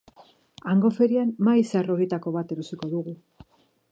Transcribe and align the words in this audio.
Hango 0.71 0.89
ferian 0.99 1.33
mahai 1.49 1.61
zahar 1.73 1.91
horietako 1.97 2.35
bat 2.39 2.57
erosiko 2.57 2.93
dugu. 2.97 3.17